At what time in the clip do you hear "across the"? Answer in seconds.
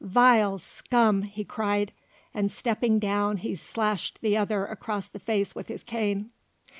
4.65-5.19